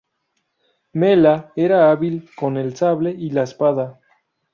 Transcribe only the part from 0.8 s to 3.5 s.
Mella era hábil con el sable y la